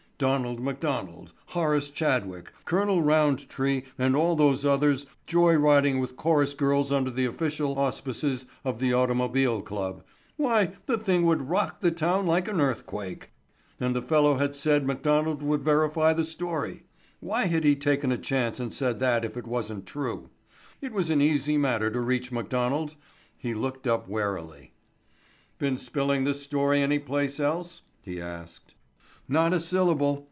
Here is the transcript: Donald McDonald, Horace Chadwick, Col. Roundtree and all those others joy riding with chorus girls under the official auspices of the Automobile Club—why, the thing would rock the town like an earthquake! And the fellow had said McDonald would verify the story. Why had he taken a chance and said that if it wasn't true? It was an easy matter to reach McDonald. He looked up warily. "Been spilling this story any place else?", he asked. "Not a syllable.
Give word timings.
Donald 0.21 0.59
McDonald, 0.61 1.33
Horace 1.47 1.89
Chadwick, 1.89 2.51
Col. 2.63 3.01
Roundtree 3.01 3.81
and 3.97 4.15
all 4.15 4.35
those 4.35 4.63
others 4.63 5.07
joy 5.25 5.55
riding 5.55 5.97
with 5.99 6.15
chorus 6.15 6.53
girls 6.53 6.91
under 6.91 7.09
the 7.09 7.25
official 7.25 7.79
auspices 7.79 8.45
of 8.63 8.77
the 8.77 8.93
Automobile 8.93 9.63
Club—why, 9.63 10.73
the 10.85 10.99
thing 10.99 11.25
would 11.25 11.41
rock 11.49 11.79
the 11.81 11.89
town 11.89 12.27
like 12.27 12.47
an 12.47 12.61
earthquake! 12.61 13.31
And 13.79 13.95
the 13.95 14.01
fellow 14.03 14.37
had 14.37 14.53
said 14.53 14.85
McDonald 14.85 15.41
would 15.41 15.63
verify 15.63 16.13
the 16.13 16.23
story. 16.23 16.83
Why 17.19 17.45
had 17.45 17.63
he 17.63 17.75
taken 17.75 18.11
a 18.11 18.17
chance 18.19 18.59
and 18.59 18.71
said 18.71 18.99
that 18.99 19.25
if 19.25 19.35
it 19.35 19.47
wasn't 19.47 19.87
true? 19.87 20.29
It 20.81 20.91
was 20.93 21.09
an 21.09 21.23
easy 21.23 21.57
matter 21.57 21.89
to 21.89 21.99
reach 21.99 22.31
McDonald. 22.31 22.95
He 23.39 23.55
looked 23.55 23.87
up 23.87 24.07
warily. 24.07 24.73
"Been 25.57 25.79
spilling 25.79 26.25
this 26.25 26.43
story 26.43 26.79
any 26.79 26.99
place 26.99 27.39
else?", 27.39 27.81
he 28.03 28.21
asked. 28.21 28.75
"Not 29.27 29.53
a 29.53 29.61
syllable. 29.61 30.19